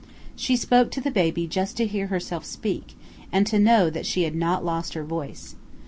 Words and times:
She 0.35 0.55
spoke 0.57 0.89
to 0.93 0.99
the 0.99 1.11
baby 1.11 1.45
just 1.45 1.77
to 1.77 1.85
hear 1.85 2.07
herself 2.07 2.43
speak, 2.43 2.97
and 3.31 3.45
to 3.45 3.59
know 3.59 3.91
that 3.91 4.07
she 4.07 4.23
had 4.23 4.33
not 4.33 4.65
lost 4.65 4.95
her 4.95 5.03
voice. 5.03 5.53